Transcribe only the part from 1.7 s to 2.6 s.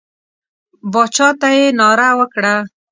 ناره وکړه.